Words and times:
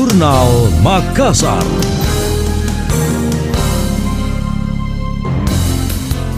Jurnal 0.00 0.72
Makassar. 0.80 1.60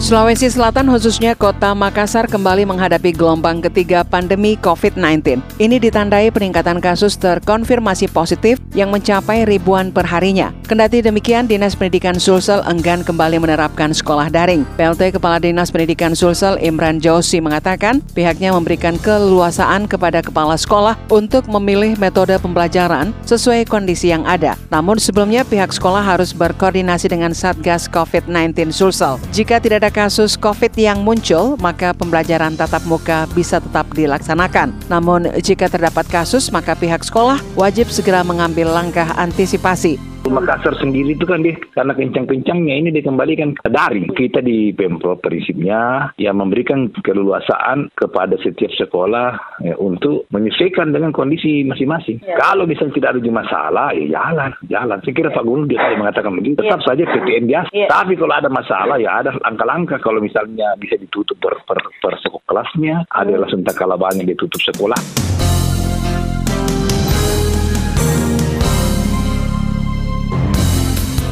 Sulawesi 0.00 0.48
Selatan 0.48 0.88
khususnya 0.88 1.36
kota 1.36 1.76
Makassar 1.76 2.24
kembali 2.24 2.64
menghadapi 2.64 3.12
gelombang 3.12 3.60
ketiga 3.60 4.00
pandemi 4.00 4.56
COVID-19. 4.56 5.44
Ini 5.60 5.76
ditandai 5.76 6.32
peningkatan 6.32 6.80
kasus 6.80 7.20
terkonfirmasi 7.20 8.08
positif 8.08 8.56
yang 8.72 8.88
mencapai 8.96 9.44
ribuan 9.44 9.92
perharinya. 9.92 10.56
Kendati 10.70 11.02
demikian, 11.02 11.50
Dinas 11.50 11.74
Pendidikan 11.74 12.14
Sulsel 12.14 12.62
enggan 12.62 13.02
kembali 13.02 13.42
menerapkan 13.42 13.90
sekolah 13.90 14.30
daring. 14.30 14.62
PLT 14.78 15.18
Kepala 15.18 15.42
Dinas 15.42 15.74
Pendidikan 15.74 16.14
Sulsel 16.14 16.62
Imran 16.62 17.02
Josi 17.02 17.42
mengatakan 17.42 17.98
pihaknya 18.14 18.54
memberikan 18.54 18.94
keleluasaan 18.94 19.90
kepada 19.90 20.22
kepala 20.22 20.54
sekolah 20.54 20.94
untuk 21.10 21.50
memilih 21.50 21.98
metode 21.98 22.38
pembelajaran 22.38 23.10
sesuai 23.26 23.66
kondisi 23.66 24.14
yang 24.14 24.22
ada. 24.30 24.54
Namun 24.70 25.02
sebelumnya 25.02 25.42
pihak 25.42 25.74
sekolah 25.74 26.06
harus 26.06 26.30
berkoordinasi 26.30 27.10
dengan 27.10 27.34
Satgas 27.34 27.90
COVID-19 27.90 28.70
Sulsel. 28.70 29.18
Jika 29.34 29.58
tidak 29.58 29.82
ada 29.82 29.90
kasus 29.90 30.38
COVID 30.38 30.70
yang 30.78 31.02
muncul, 31.02 31.58
maka 31.58 31.90
pembelajaran 31.90 32.54
tatap 32.54 32.86
muka 32.86 33.26
bisa 33.34 33.58
tetap 33.58 33.90
dilaksanakan. 33.90 34.70
Namun, 34.86 35.34
jika 35.42 35.66
terdapat 35.66 36.06
kasus, 36.06 36.46
maka 36.54 36.78
pihak 36.78 37.02
sekolah 37.02 37.42
wajib 37.58 37.90
segera 37.90 38.22
mengambil 38.22 38.70
langkah 38.70 39.10
antisipasi 39.18 39.98
Makassar 40.30 40.78
sendiri 40.78 41.18
itu 41.18 41.26
kan 41.26 41.42
dia 41.42 41.58
karena 41.74 41.92
kencang-kencangnya 41.92 42.74
ini 42.78 42.88
dikembalikan 42.94 43.58
ke 43.58 43.68
daring. 43.68 44.14
Kita 44.14 44.38
di 44.40 44.70
Pemprov 44.70 45.18
prinsipnya 45.18 46.14
yang 46.16 46.38
memberikan 46.38 46.88
keleluasaan 47.02 47.90
kepada 47.98 48.38
setiap 48.38 48.70
sekolah 48.78 49.58
ya, 49.66 49.74
untuk 49.76 50.30
menyesuaikan 50.30 50.94
dengan 50.94 51.10
kondisi 51.10 51.66
masing-masing. 51.66 52.22
Ya. 52.22 52.38
Kalau 52.38 52.64
misalnya 52.64 52.94
tidak 52.94 53.10
ada 53.18 53.30
masalah, 53.30 53.88
ya 53.92 54.06
jalan, 54.14 54.50
jalan. 54.70 54.98
Saya 55.02 55.14
kira 55.14 55.34
Pak 55.34 55.42
Gubernur 55.42 55.66
dia 55.66 55.98
mengatakan 55.98 56.32
begitu, 56.38 56.62
tetap 56.62 56.80
ya. 56.82 56.86
saja 56.86 57.02
PTM 57.10 57.44
biasa. 57.50 57.70
Ya. 57.74 57.86
Tapi 57.90 58.12
kalau 58.14 58.34
ada 58.34 58.48
masalah, 58.48 58.96
ya 59.02 59.10
ada 59.18 59.34
langkah-langkah. 59.42 59.98
Kalau 59.98 60.22
misalnya 60.22 60.78
bisa 60.78 60.94
ditutup 60.94 61.36
per, 61.42 61.58
per, 61.66 61.78
per 61.98 62.14
sekolah 62.22 62.46
kelasnya, 62.46 63.06
ada 63.10 63.32
hmm. 63.34 63.40
langsung 63.42 63.62
tak 63.66 63.78
yang 63.80 64.28
ditutup 64.28 64.60
sekolah. 64.62 65.00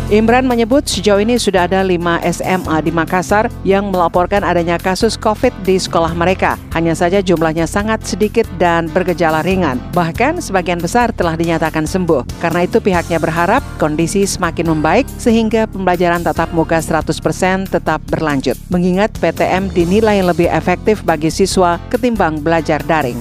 Imran 0.09 0.49
menyebut 0.49 0.89
sejauh 0.89 1.21
ini 1.21 1.37
sudah 1.37 1.69
ada 1.69 1.85
5 1.85 2.01
SMA 2.33 2.77
di 2.81 2.89
Makassar 2.89 3.53
yang 3.61 3.93
melaporkan 3.93 4.41
adanya 4.41 4.81
kasus 4.81 5.21
COVID 5.21 5.53
di 5.69 5.77
sekolah 5.77 6.17
mereka. 6.17 6.57
Hanya 6.73 6.97
saja 6.97 7.21
jumlahnya 7.21 7.69
sangat 7.69 8.09
sedikit 8.09 8.49
dan 8.57 8.89
bergejala 8.89 9.45
ringan. 9.45 9.77
Bahkan 9.93 10.41
sebagian 10.41 10.81
besar 10.81 11.13
telah 11.13 11.37
dinyatakan 11.37 11.85
sembuh. 11.85 12.25
Karena 12.41 12.65
itu 12.65 12.81
pihaknya 12.81 13.21
berharap 13.21 13.61
kondisi 13.77 14.25
semakin 14.25 14.73
membaik 14.73 15.05
sehingga 15.21 15.69
pembelajaran 15.69 16.25
tatap 16.25 16.57
muka 16.57 16.81
100% 16.81 17.69
tetap 17.69 18.01
berlanjut. 18.09 18.57
Mengingat 18.73 19.13
PTM 19.21 19.69
dinilai 19.77 20.25
lebih 20.25 20.49
efektif 20.49 21.05
bagi 21.05 21.29
siswa 21.29 21.77
ketimbang 21.93 22.41
belajar 22.41 22.81
daring. 22.89 23.21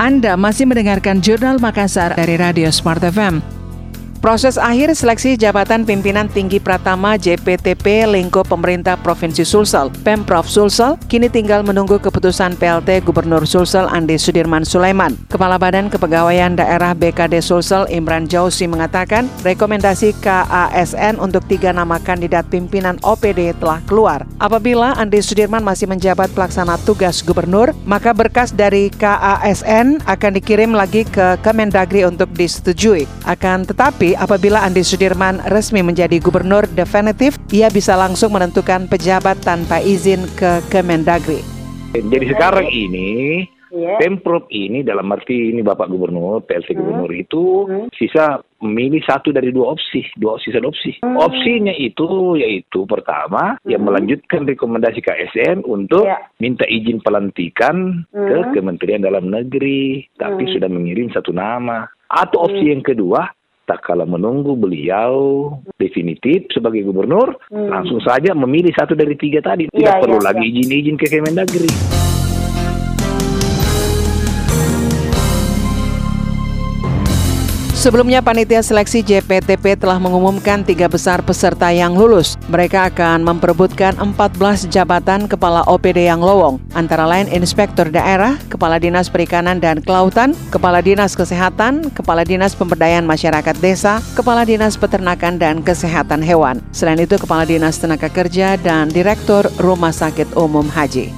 Anda 0.00 0.40
masih 0.40 0.64
mendengarkan 0.64 1.20
Jurnal 1.20 1.60
Makassar 1.60 2.16
dari 2.16 2.40
Radio 2.40 2.72
Smart 2.72 3.04
FM. 3.04 3.57
Proses 4.18 4.58
akhir 4.58 4.98
seleksi 4.98 5.38
jabatan 5.38 5.86
pimpinan 5.86 6.26
tinggi 6.26 6.58
Pratama 6.58 7.14
JPTP 7.14 8.02
lingkup 8.02 8.50
pemerintah 8.50 8.98
Provinsi 8.98 9.46
Sulsel, 9.46 9.94
Pemprov 10.02 10.42
Sulsel, 10.42 10.98
kini 11.06 11.30
tinggal 11.30 11.62
menunggu 11.62 12.02
keputusan 12.02 12.58
PLT 12.58 13.06
Gubernur 13.06 13.46
Sulsel 13.46 13.86
Andi 13.86 14.18
Sudirman 14.18 14.66
Sulaiman. 14.66 15.14
Kepala 15.30 15.54
Badan 15.54 15.86
Kepegawaian 15.86 16.58
Daerah 16.58 16.98
BKD 16.98 17.38
Sulsel 17.38 17.86
Imran 17.94 18.26
Jausi 18.26 18.66
mengatakan 18.66 19.30
rekomendasi 19.46 20.18
KASN 20.18 21.22
untuk 21.22 21.46
tiga 21.46 21.70
nama 21.70 22.02
kandidat 22.02 22.50
pimpinan 22.50 22.98
OPD 23.06 23.54
telah 23.62 23.78
keluar. 23.86 24.26
Apabila 24.42 24.98
Andi 24.98 25.22
Sudirman 25.22 25.62
masih 25.62 25.86
menjabat 25.86 26.34
pelaksana 26.34 26.74
tugas 26.82 27.22
gubernur, 27.22 27.70
maka 27.86 28.10
berkas 28.10 28.50
dari 28.50 28.90
KASN 28.90 30.02
akan 30.10 30.32
dikirim 30.42 30.74
lagi 30.74 31.06
ke 31.06 31.38
Kemendagri 31.38 32.02
untuk 32.02 32.34
disetujui. 32.34 33.06
Akan 33.22 33.62
tetapi 33.62 34.07
apabila 34.14 34.62
Andi 34.62 34.86
Sudirman 34.86 35.42
resmi 35.50 35.82
menjadi 35.82 36.22
gubernur 36.22 36.64
definitif, 36.70 37.34
ia 37.50 37.68
bisa 37.68 37.98
langsung 37.98 38.32
menentukan 38.32 38.86
pejabat 38.86 39.42
tanpa 39.42 39.82
izin 39.82 40.24
ke 40.38 40.62
Kemendagri. 40.70 41.42
Jadi 41.92 42.26
sekarang 42.30 42.68
ini 42.68 43.42
yeah. 43.72 43.96
Pemprov 44.00 44.48
ini 44.52 44.84
dalam 44.84 45.08
arti 45.12 45.52
ini 45.52 45.60
Bapak 45.60 45.88
Gubernur, 45.88 46.44
PLT 46.44 46.72
hmm. 46.72 46.78
Gubernur 46.78 47.10
itu 47.12 47.42
hmm. 47.68 47.88
sisa 47.96 48.40
memilih 48.58 49.00
satu 49.06 49.30
dari 49.30 49.54
dua 49.54 49.76
opsi, 49.76 50.02
dua 50.18 50.36
opsi 50.36 50.48
dan 50.50 50.64
opsi. 50.66 50.90
Hmm. 51.04 51.16
Opsinya 51.16 51.74
itu 51.76 52.36
yaitu 52.40 52.84
pertama 52.88 53.56
hmm. 53.60 53.68
yang 53.68 53.82
melanjutkan 53.86 54.48
rekomendasi 54.48 55.00
KSN 55.04 55.64
untuk 55.64 56.08
yeah. 56.08 56.20
minta 56.42 56.64
izin 56.66 57.00
pelantikan 57.04 58.04
hmm. 58.10 58.28
ke 58.28 58.36
Kementerian 58.58 59.04
Dalam 59.04 59.30
Negeri, 59.30 60.08
tapi 60.18 60.48
hmm. 60.48 60.52
sudah 60.56 60.68
mengirim 60.68 61.08
satu 61.12 61.30
nama. 61.32 61.86
Atau 62.08 62.48
opsi 62.48 62.64
hmm. 62.64 62.72
yang 62.72 62.84
kedua 62.84 63.20
tak 63.68 63.84
kala 63.84 64.08
menunggu 64.08 64.56
beliau 64.56 65.52
definitif 65.76 66.48
sebagai 66.48 66.88
gubernur, 66.88 67.36
hmm. 67.52 67.68
langsung 67.68 68.00
saja 68.00 68.32
memilih 68.32 68.72
satu 68.72 68.96
dari 68.96 69.12
tiga 69.20 69.44
tadi. 69.44 69.68
Tidak 69.68 69.84
ya, 69.84 70.00
perlu 70.00 70.16
ya, 70.24 70.32
lagi 70.32 70.48
izin-izin 70.48 70.96
ke 70.96 71.12
Kemendagri. 71.12 72.07
Sebelumnya 77.88 78.20
panitia 78.20 78.60
seleksi 78.60 79.00
JPTP 79.00 79.80
telah 79.80 79.96
mengumumkan 79.96 80.60
tiga 80.60 80.92
besar 80.92 81.24
peserta 81.24 81.72
yang 81.72 81.96
lulus. 81.96 82.36
Mereka 82.52 82.92
akan 82.92 83.24
memperebutkan 83.24 83.96
14 83.96 84.68
jabatan 84.68 85.24
kepala 85.24 85.64
OPD 85.64 86.04
yang 86.04 86.20
lowong, 86.20 86.60
antara 86.76 87.08
lain 87.08 87.32
Inspektur 87.32 87.88
Daerah, 87.88 88.36
Kepala 88.52 88.76
Dinas 88.76 89.08
Perikanan 89.08 89.56
dan 89.56 89.80
Kelautan, 89.80 90.36
Kepala 90.52 90.84
Dinas 90.84 91.16
Kesehatan, 91.16 91.88
Kepala 91.96 92.28
Dinas 92.28 92.52
Pemberdayaan 92.52 93.08
Masyarakat 93.08 93.56
Desa, 93.56 94.04
Kepala 94.12 94.44
Dinas 94.44 94.76
Peternakan 94.76 95.40
dan 95.40 95.64
Kesehatan 95.64 96.20
Hewan. 96.20 96.60
Selain 96.76 97.00
itu 97.00 97.16
Kepala 97.16 97.48
Dinas 97.48 97.80
Tenaga 97.80 98.12
Kerja 98.12 98.60
dan 98.60 98.92
Direktur 98.92 99.48
Rumah 99.56 99.96
Sakit 99.96 100.36
Umum 100.36 100.68
Haji. 100.68 101.17